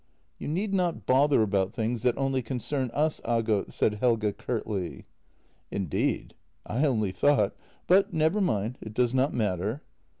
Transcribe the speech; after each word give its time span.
"You 0.39 0.47
need 0.47 0.73
not 0.73 1.05
bother 1.05 1.43
about 1.43 1.73
things 1.75 2.01
that 2.01 2.17
only 2.17 2.41
concern 2.41 2.89
us, 2.91 3.21
Aagot," 3.23 3.71
said 3.71 3.99
Helge 4.01 4.35
curtly. 4.35 5.05
"Indeed? 5.69 6.33
I 6.65 6.83
only 6.87 7.11
thought— 7.11 7.55
but 7.87 8.11
never 8.11 8.41
mind; 8.41 8.79
it 8.81 8.95
does 8.95 9.13
not 9.13 9.31
matter." 9.31 9.83